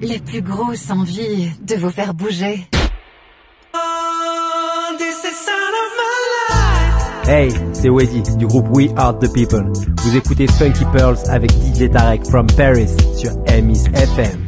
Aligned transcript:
la 0.00 0.18
plus 0.18 0.42
grosse 0.42 0.90
envie 0.90 1.50
de 1.62 1.76
vous 1.76 1.90
faire 1.90 2.14
bouger. 2.14 2.66
Hey, 7.26 7.50
c'est 7.72 7.88
Weddy 7.88 8.22
du 8.36 8.46
groupe 8.46 8.66
We 8.70 8.90
Are 8.96 9.18
The 9.18 9.32
People. 9.32 9.72
Vous 10.02 10.16
écoutez 10.16 10.46
Funky 10.46 10.84
Pearls 10.92 11.18
avec 11.30 11.50
DJ 11.52 11.90
Tarek 11.90 12.26
from 12.26 12.46
Paris 12.48 12.90
sur 13.16 13.30
Amis 13.48 13.84
FM. 13.94 14.43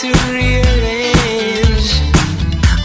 To 0.00 0.08
rearrange 0.32 1.90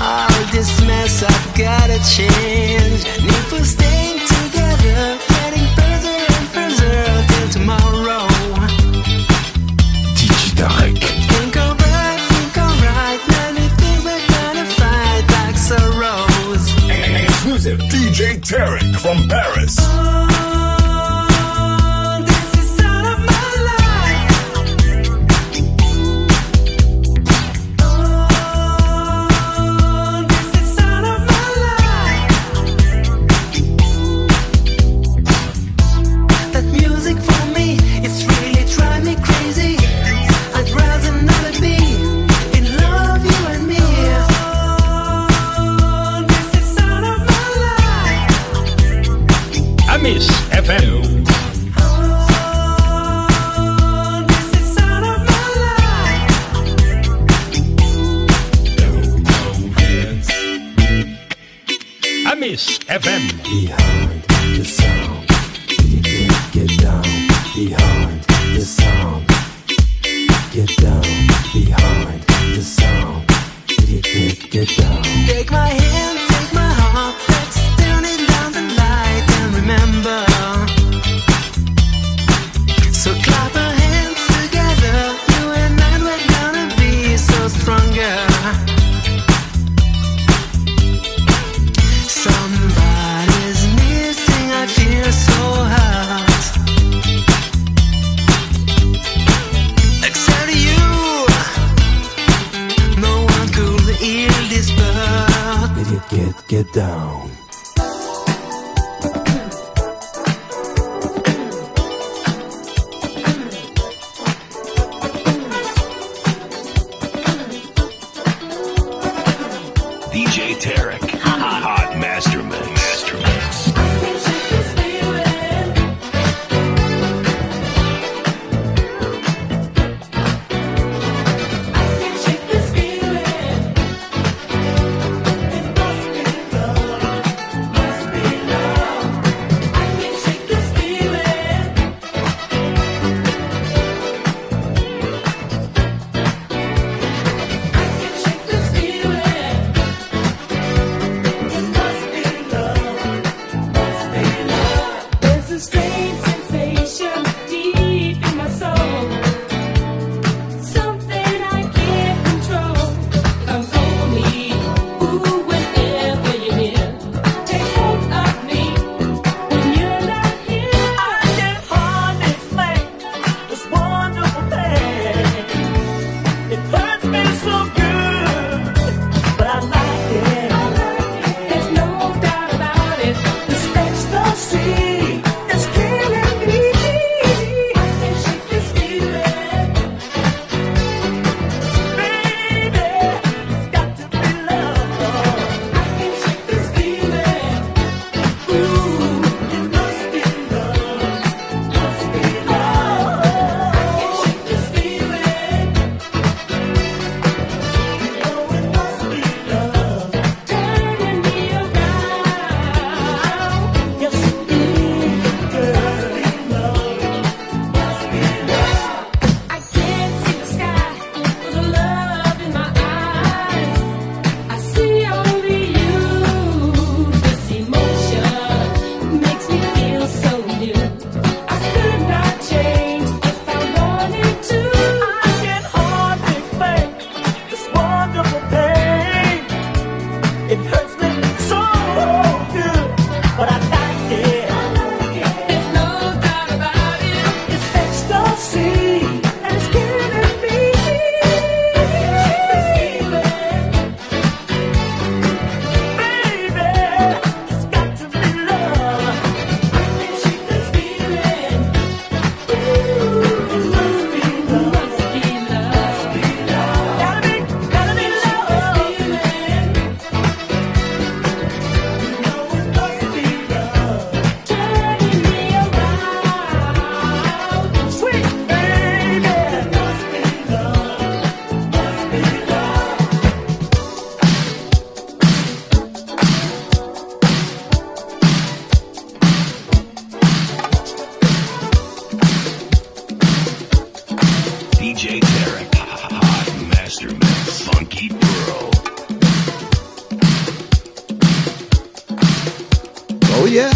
all 0.02 0.28
this 0.52 0.82
mess? 0.86 1.24
I've 1.24 1.58
gotta 1.58 1.98
change. 2.04 3.06
If 3.06 3.52
we're 3.54 3.64
staying 3.64 4.20
together, 4.20 5.18
getting 5.30 5.68
further 5.80 6.18
and 6.36 6.48
further 6.52 7.26
till 7.30 7.50
tomorrow. 7.56 8.28
DJ 10.20 10.60
Tarek. 10.60 11.00
Think 11.32 11.56
alright, 11.56 12.20
think 12.32 12.58
alright. 12.58 13.22
Many 13.30 13.68
things 13.80 14.04
we're 14.04 14.28
gonna 14.36 14.66
fight 14.76 15.24
like 15.38 15.58
sorrows. 15.58 16.64
Exclusive 17.24 17.80
DJ 17.94 18.42
Tarek 18.42 18.94
from 18.98 19.30
Paris. 19.30 19.76
This 19.78 20.25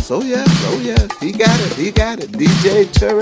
yes, 0.10 0.12
oh 0.12 0.24
yes, 0.24 0.64
oh 0.66 0.80
yes. 0.80 1.20
He 1.20 1.32
got 1.32 1.60
it, 1.60 1.74
he 1.74 1.92
got 1.92 2.20
it. 2.20 2.32
DJ 2.32 2.92
Terry. 2.92 3.19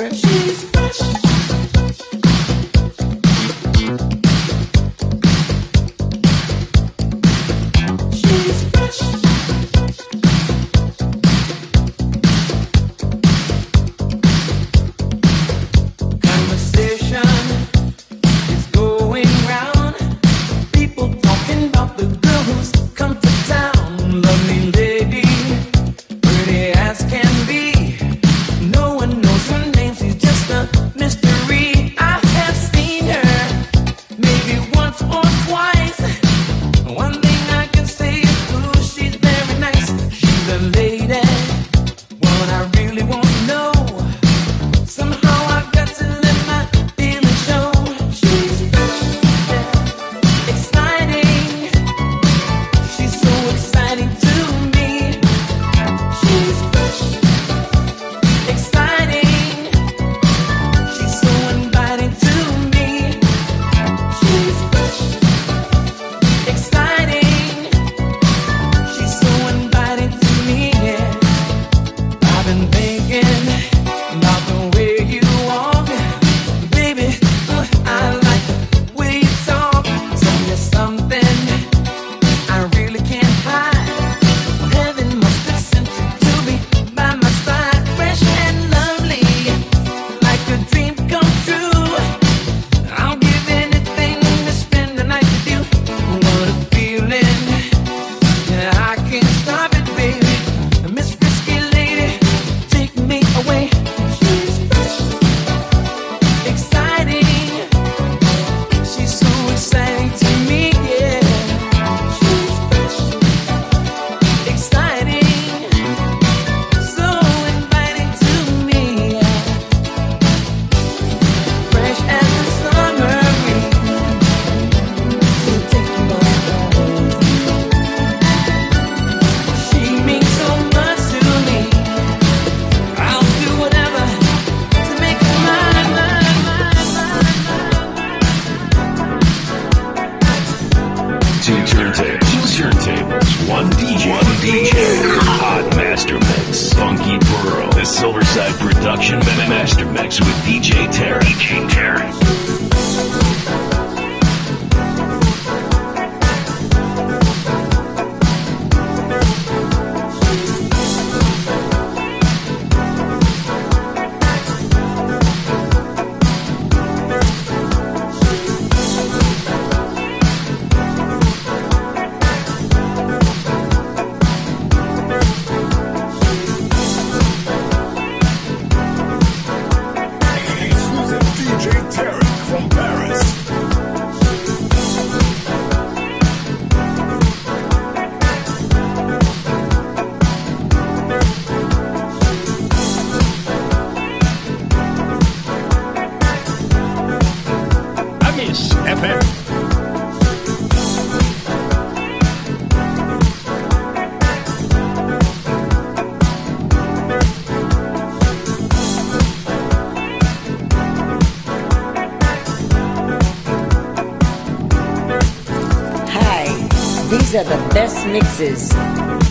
best 217.77 218.07
mixes 218.07 218.73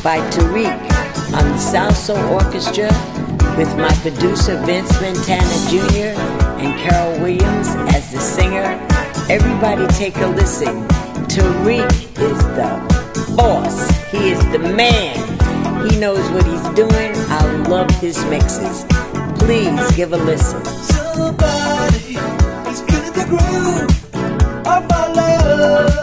by 0.05 0.19
Tarek 0.31 0.81
on 1.35 1.47
the 1.50 1.59
Salsoul 1.59 2.31
Orchestra 2.31 2.87
with 3.59 3.76
my 3.76 3.93
producer 4.03 4.57
Vince 4.65 4.93
Montana 5.00 5.57
Jr. 5.69 6.15
and 6.62 6.79
Carol 6.79 7.21
Williams 7.21 7.67
as 7.93 8.12
the 8.12 8.21
singer. 8.21 8.69
Everybody 9.29 9.88
take 9.95 10.17
a 10.19 10.29
listen. 10.29 10.87
Tarek 11.26 11.91
is 12.21 12.38
the 12.55 13.35
boss. 13.37 13.91
He 14.12 14.31
is 14.31 14.38
the 14.53 14.61
man. 14.61 15.17
He 15.91 15.99
knows 15.99 16.25
what 16.31 16.47
he's 16.47 16.69
doing. 16.76 17.12
I 17.29 17.43
love 17.69 17.91
his 18.00 18.25
mixes. 18.26 18.85
Please 19.41 19.91
give 19.97 20.12
a 20.12 20.19
listen. 20.19 20.65
Somebody 20.65 22.15
is 22.71 23.11
the 23.11 23.26
groove 23.29 24.67
of 24.69 24.93
our 24.93 25.15
love. 25.15 25.96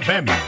FM. 0.00 0.47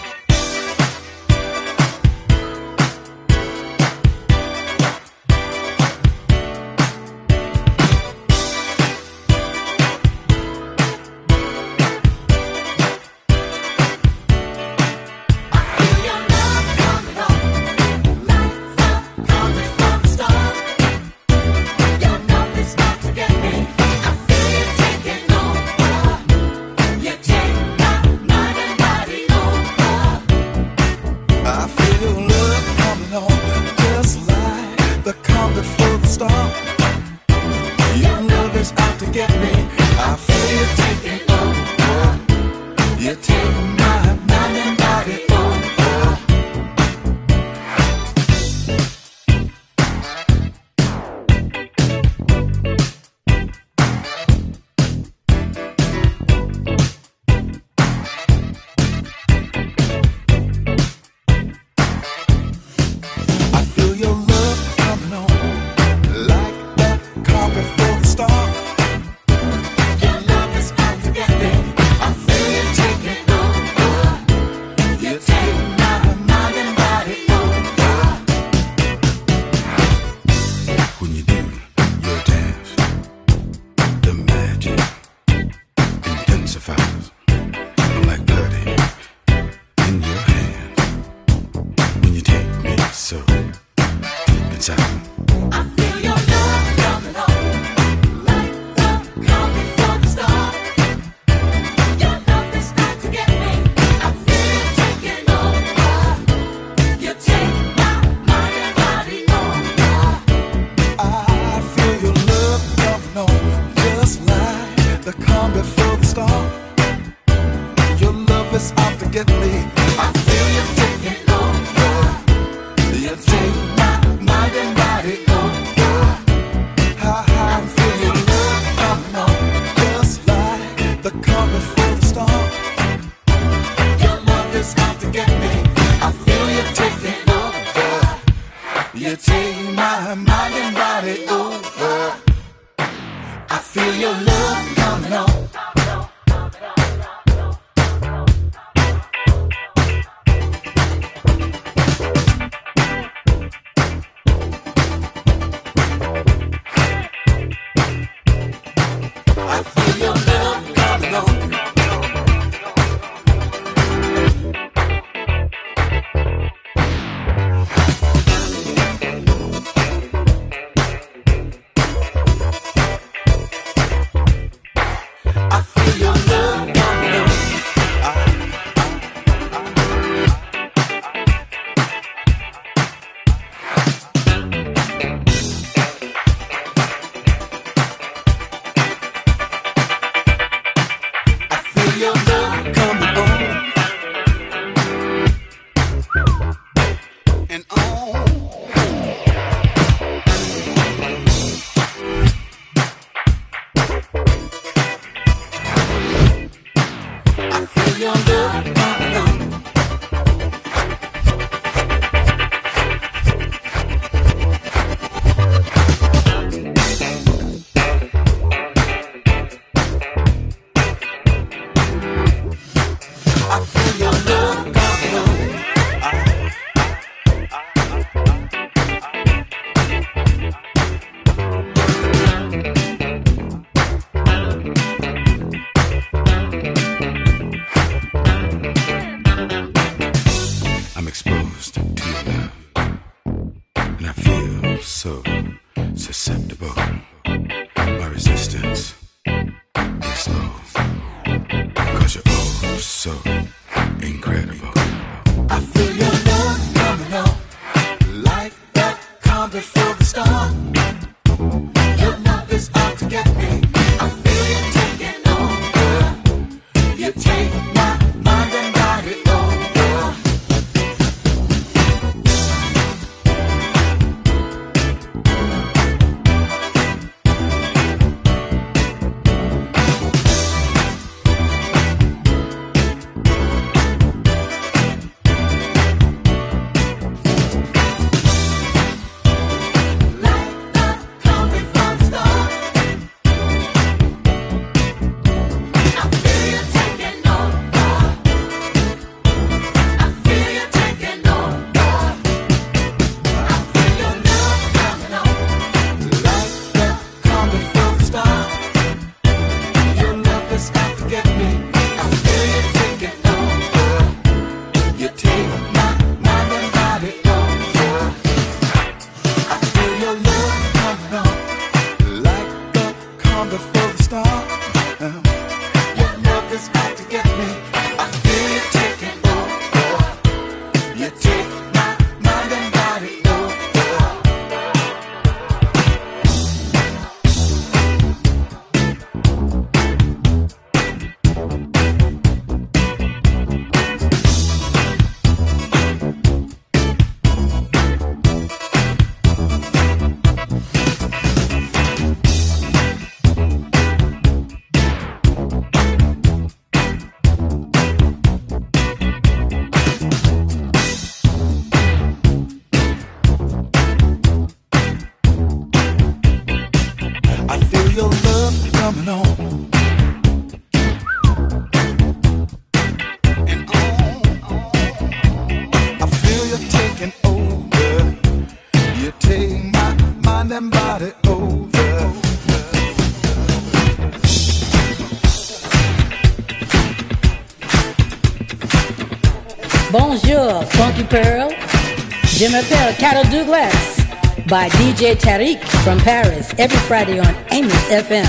Jim 392.51 392.65
Apparel, 392.65 392.95
Cattle 392.95 393.31
Douglas 393.31 394.01
by 394.49 394.69
DJ 394.71 395.15
Tarek 395.15 395.63
from 395.85 396.01
Paris 396.01 396.53
every 396.59 396.79
Friday 396.79 397.21
on 397.21 397.33
Amis 397.53 397.73
FM. 397.89 398.27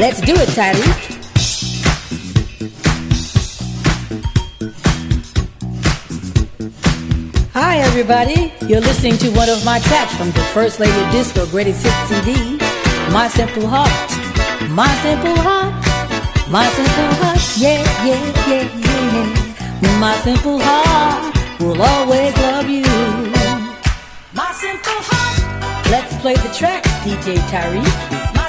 Let's 0.00 0.20
do 0.20 0.34
it, 0.34 0.48
Tarek. 0.48 0.82
Hi, 7.52 7.76
everybody. 7.78 8.52
You're 8.66 8.80
listening 8.80 9.16
to 9.18 9.30
one 9.30 9.48
of 9.48 9.64
my 9.64 9.78
tracks 9.78 10.16
from 10.16 10.32
the 10.32 10.42
First 10.52 10.80
Lady 10.80 11.12
Disco 11.12 11.46
Greatest 11.46 11.84
Hits 11.84 12.08
CD, 12.08 12.56
My 13.12 13.28
Simple 13.28 13.68
Heart. 13.68 14.70
My 14.70 14.92
Simple 15.02 15.36
Heart. 15.36 16.50
My 16.50 16.68
Simple 16.70 17.14
Heart. 17.22 17.38
Yeah, 17.58 17.80
yeah, 18.04 18.48
yeah, 18.48 19.80
yeah. 19.80 19.98
My 20.00 20.16
Simple 20.24 20.58
Heart 20.60 21.60
will 21.60 21.80
always 21.80 22.36
love. 22.38 22.51
Let's 25.92 26.16
play 26.22 26.32
the 26.36 26.48
track, 26.54 26.84
DJ 27.04 27.36
Tarek. 27.50 28.41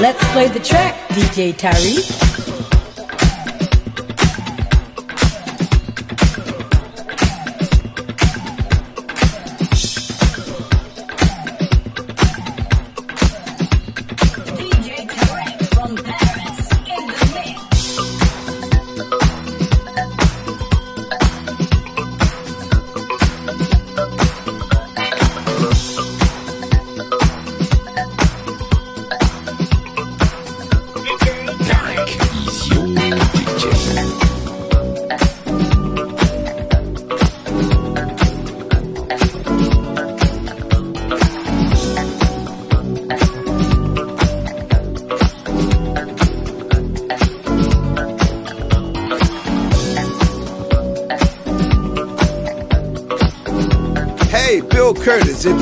Let's 0.00 0.24
play 0.32 0.48
the 0.48 0.60
track, 0.60 0.96
DJ 1.10 1.54
Tyree. 1.54 2.29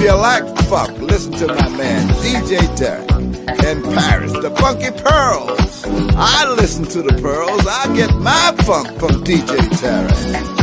you 0.01 0.13
like 0.13 0.45
funk, 0.69 0.99
listen 0.99 1.33
to 1.33 1.47
my 1.47 1.69
man 1.71 2.09
DJ 2.23 2.61
Derek 2.77 3.11
in 3.65 3.83
Paris, 3.95 4.33
the 4.33 4.55
Funky 4.59 4.91
Pearls. 4.91 5.85
I 6.17 6.55
listen 6.55 6.85
to 6.85 7.03
the 7.03 7.21
Pearls. 7.21 7.67
I 7.67 7.95
get 7.97 8.15
my 8.17 8.55
funk 8.65 8.89
from 8.99 9.25
DJ 9.25 9.81
Derek. 9.81 10.58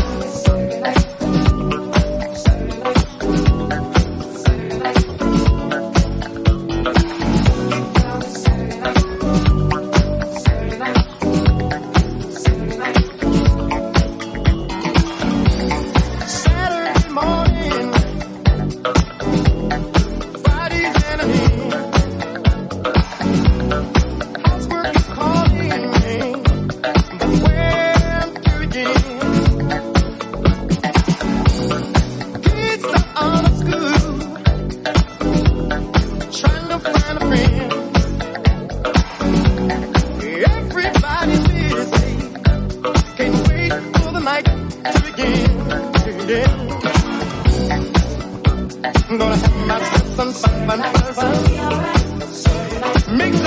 I'm 44.86 44.94
Gonna 49.18 49.36
have 49.36 49.56
myself 49.68 50.16
some 50.16 50.34
fun, 50.34 50.68
fun, 50.68 51.14
fun. 51.16 51.34
Make 53.18 53.45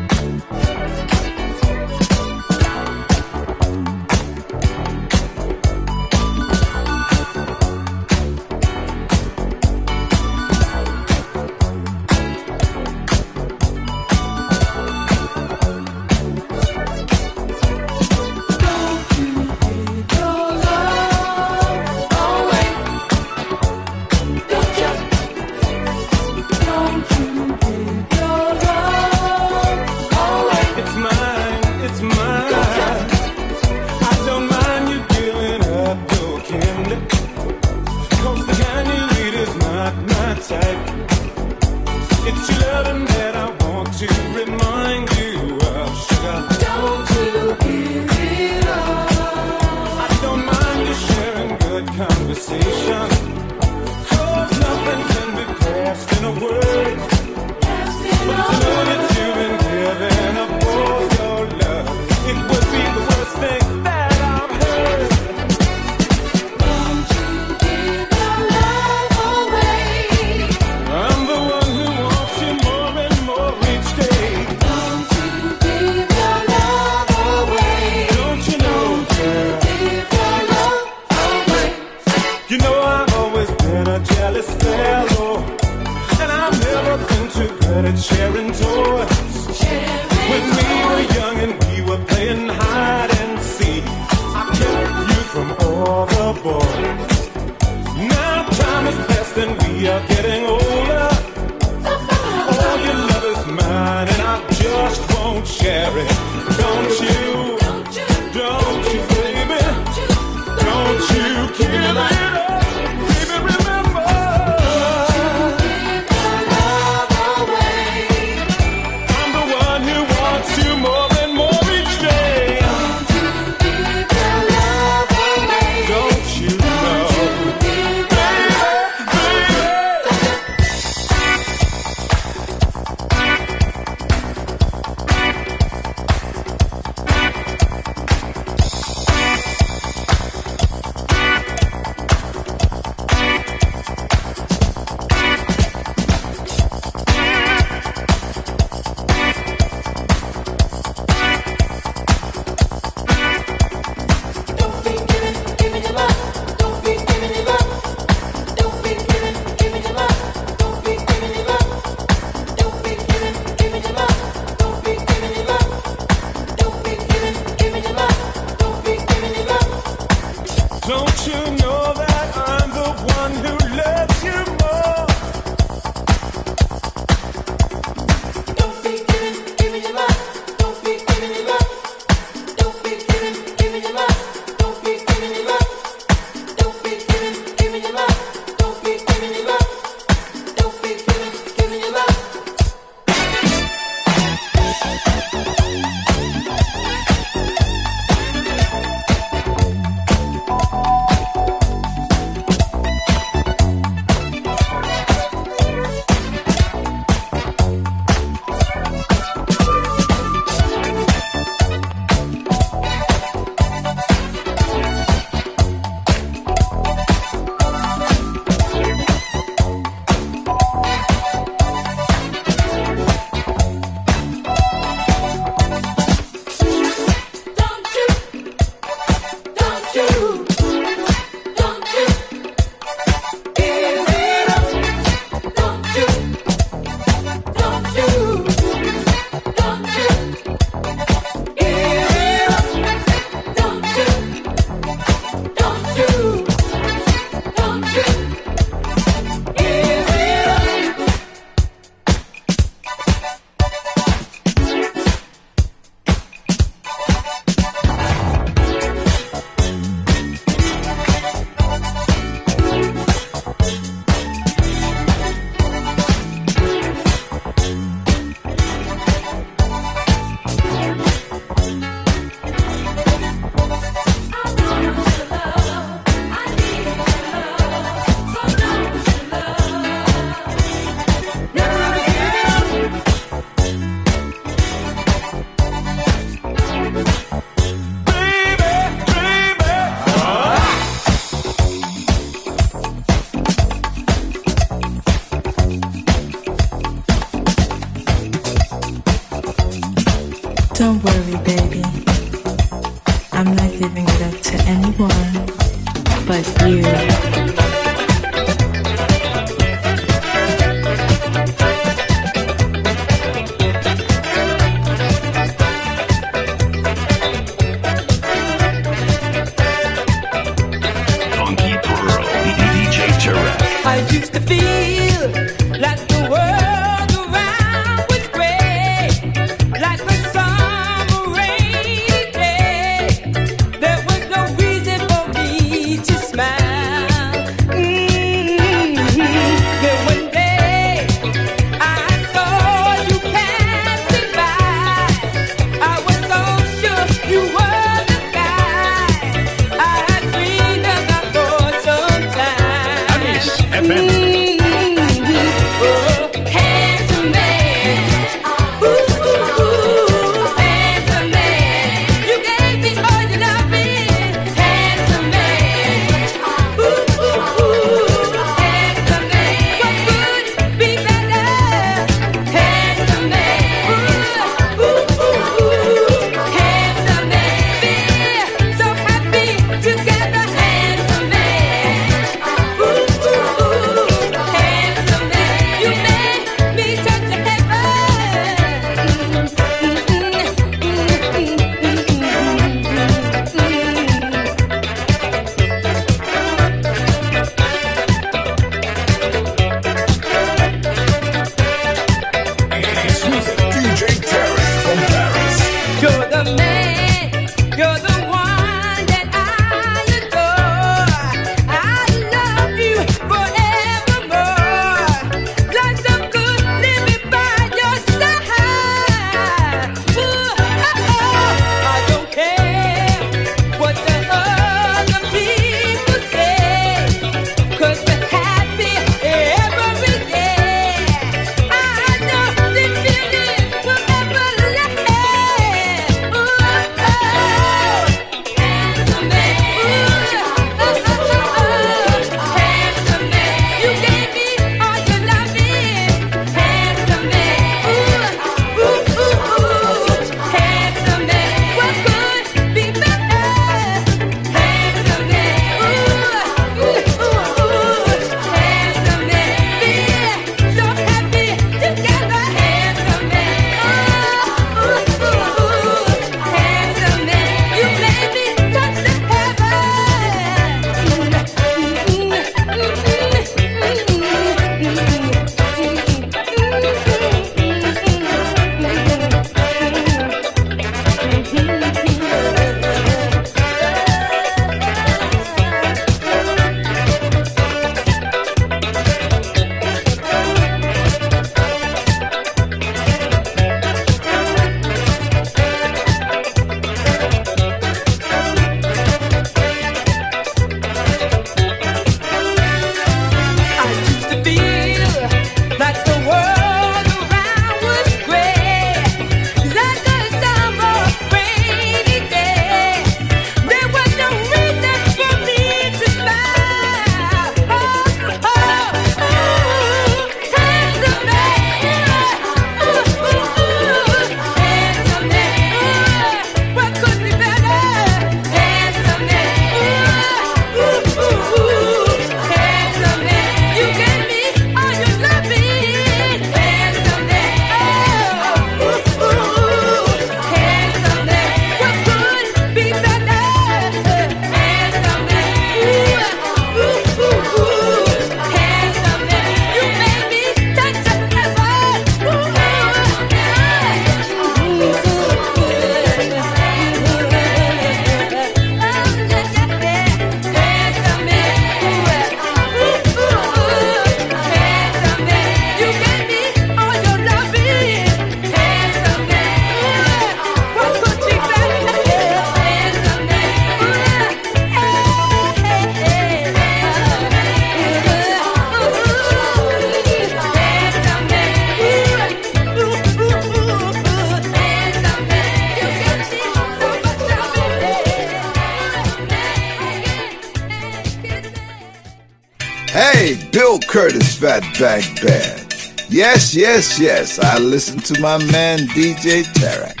Yes, 596.56 596.98
yes. 596.98 597.38
I 597.38 597.58
listen 597.58 597.98
to 597.98 598.18
my 598.18 598.38
man 598.50 598.78
DJ 598.96 599.44
Tarek 599.60 600.00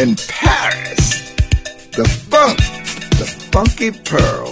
in 0.00 0.16
Paris. 0.28 1.34
The 1.90 2.08
funk, 2.08 2.56
the 3.18 3.26
funky 3.52 3.90
pearl. 3.90 4.43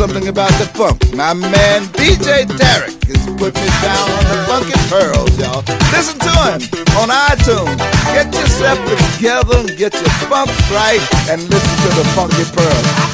Something 0.00 0.28
about 0.28 0.48
the 0.52 0.64
funk. 0.64 1.14
My 1.14 1.34
man 1.34 1.82
DJ 1.92 2.46
Tarek 2.46 3.06
is 3.06 3.20
putting 3.36 3.62
it 3.62 3.82
down 3.84 4.08
on 4.08 4.24
the 4.32 4.44
funky 4.48 4.72
pearls, 4.88 5.38
y'all. 5.38 5.62
Listen 5.92 6.18
to 6.20 6.32
him 6.48 6.62
on 6.96 7.10
iTunes. 7.10 7.76
Get 8.14 8.32
yourself 8.32 8.78
together 8.88 9.58
and 9.58 9.76
get 9.76 9.92
your 9.92 10.08
funk 10.24 10.48
right 10.70 11.06
and 11.28 11.42
listen 11.42 11.76
to 11.84 11.88
the 11.98 12.04
funky 12.16 12.44
pearls. 12.56 13.09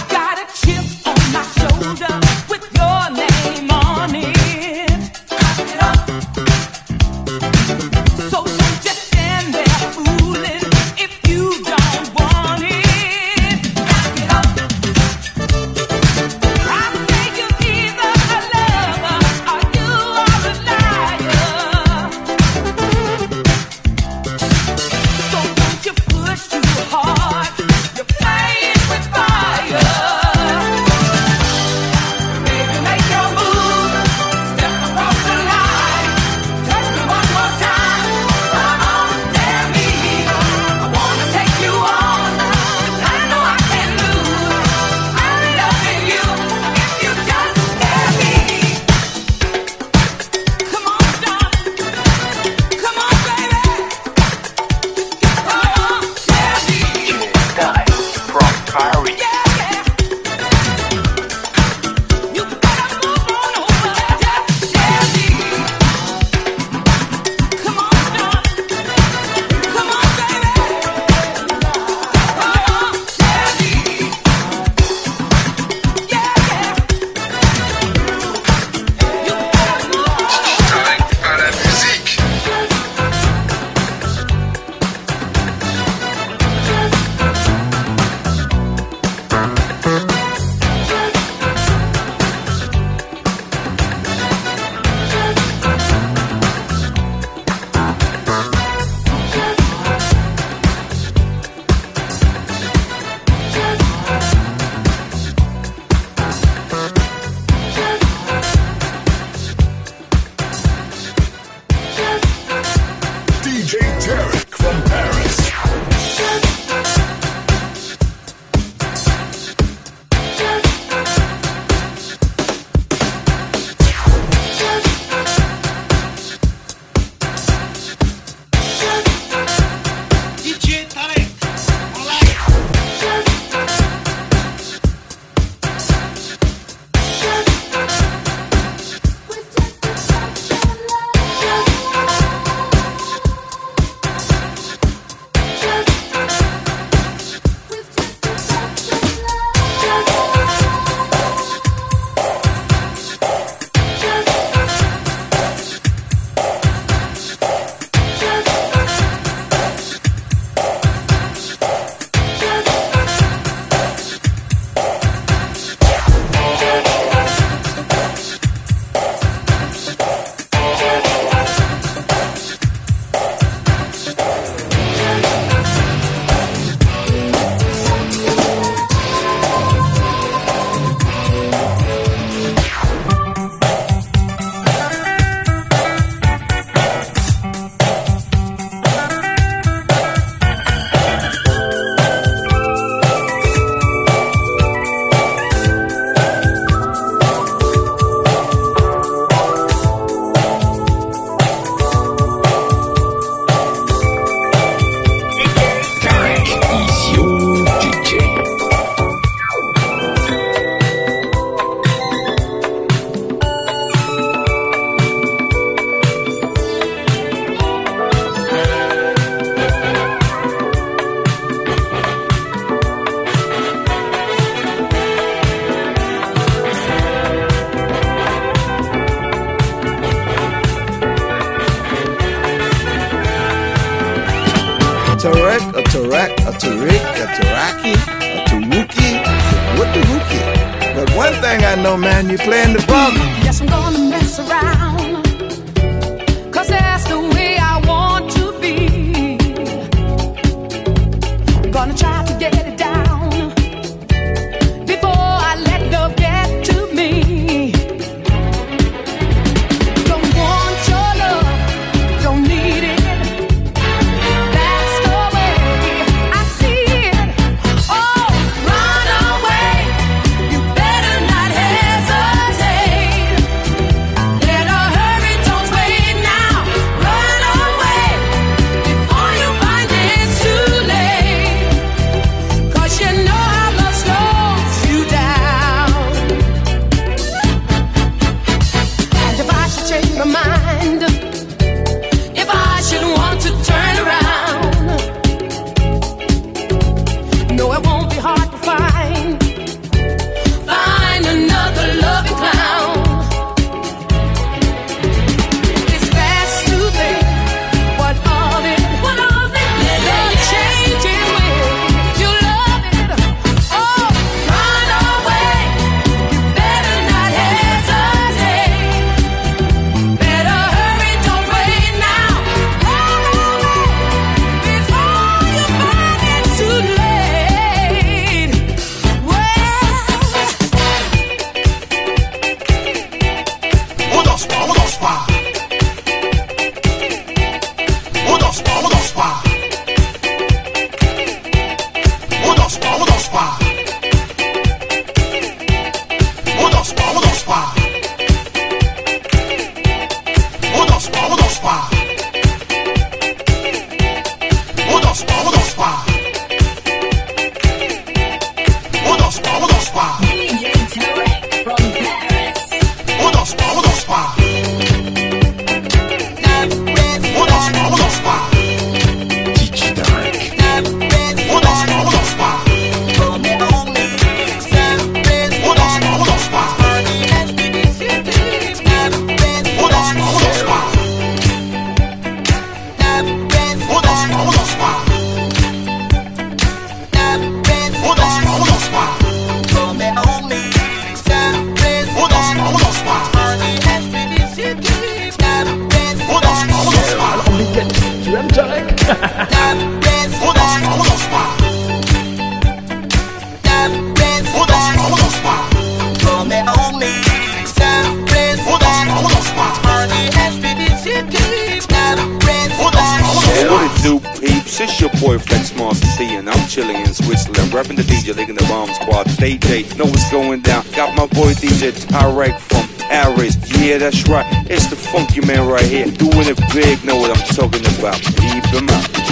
Boulevard, 419.24 419.96
know 419.96 420.04
what's 420.04 420.30
going 420.30 420.60
down. 420.60 420.84
Got 420.94 421.16
my 421.16 421.26
boy 421.26 421.54
DJ 421.54 421.92
Tarek 421.92 422.58
from 422.58 422.86
Aries. 423.10 423.56
Yeah, 423.80 423.96
that's 423.98 424.28
right. 424.28 424.44
It's 424.70 424.88
the 424.88 424.96
funky 424.96 425.40
man 425.40 425.66
right 425.66 425.84
here. 425.84 426.04
Doing 426.04 426.48
it 426.48 426.58
big, 426.74 427.02
know 427.02 427.16
what 427.16 427.30
I'm 427.30 427.46
talking 427.54 427.80
about. 427.98 428.20
Keep 428.20 428.64
him 428.66 428.88
out. 428.90 429.25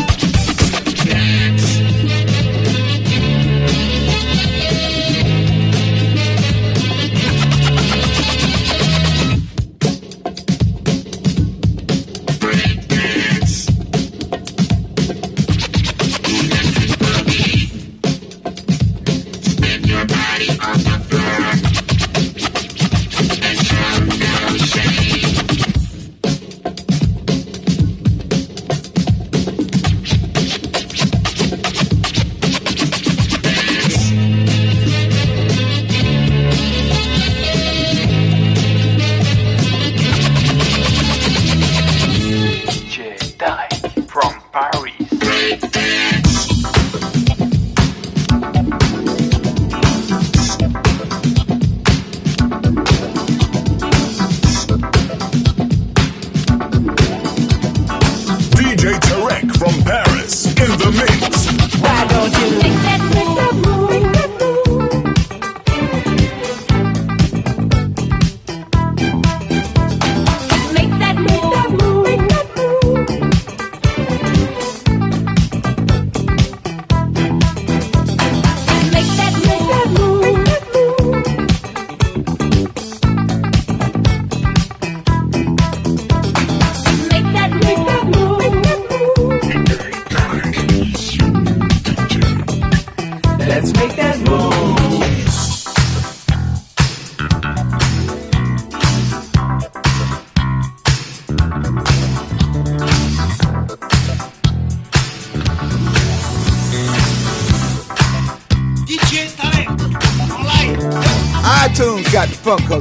the 60.85 60.91
mix. 60.93 61.44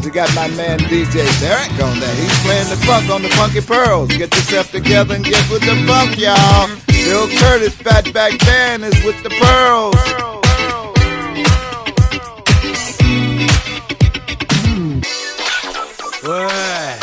We 0.03 0.11
got 0.11 0.33
my 0.35 0.47
man 0.49 0.79
DJ 0.79 1.23
Derek 1.39 1.71
on 1.81 1.99
there. 1.99 2.15
He's 2.15 2.39
playing 2.43 2.69
the 2.69 2.75
funk 2.85 3.09
on 3.09 3.21
the 3.21 3.29
Funky 3.29 3.61
Pearls. 3.61 4.09
Get 4.09 4.33
yourself 4.33 4.71
together 4.71 5.15
and 5.15 5.23
get 5.23 5.49
with 5.49 5.61
the 5.61 5.75
funk, 5.87 6.17
y'all. 6.17 6.67
Bill 6.87 7.27
Curtis, 7.37 7.75
Fatback 7.75 8.43
Band 8.45 8.83
is 8.83 9.03
with 9.03 9.21
the 9.23 9.29
Pearls. 9.29 9.95
Ouais, 16.23 16.97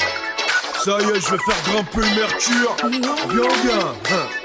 ça 0.83 0.99
y 0.99 1.05
est, 1.05 1.21
je 1.21 1.31
vais 1.31 1.39
faire 1.39 1.63
grimper 1.67 2.01
le 2.01 2.15
mercure. 2.21 2.77
Bien, 3.29 3.49
bien. 3.63 4.41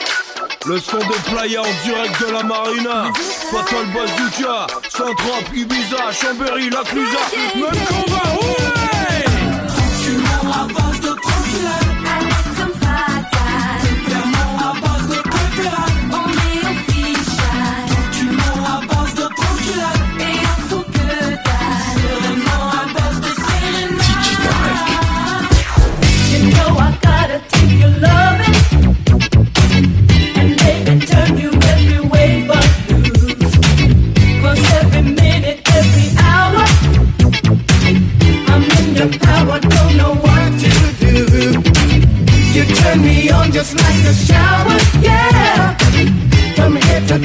Le 0.67 0.79
son 0.79 0.97
des 0.97 1.31
playas 1.31 1.61
en 1.61 1.85
direct 1.85 2.19
de 2.21 2.31
la 2.33 2.41
marina. 2.43 3.13
Fatal 3.51 3.85
Bazooka, 3.93 4.67
Saint-Trope, 4.89 5.53
Ibiza, 5.53 6.11
Chambéry, 6.11 6.69
La 6.71 6.83
Clusa. 6.83 7.19
Même 7.55 8.14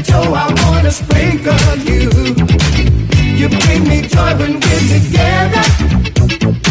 Toe, 0.02 0.32
I 0.32 0.46
wanna 0.62 0.90
sprinkle 0.90 1.76
you. 1.76 2.10
You 3.36 3.48
bring 3.48 3.84
me 3.86 4.00
joy 4.02 4.34
when 4.38 4.54
we're 4.54 4.86
together. 4.88 6.69